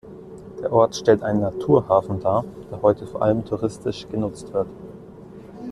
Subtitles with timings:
[0.59, 4.65] Der Ort stellt einen Naturhafen dar, der heute vor allem touristisch genutzt wird.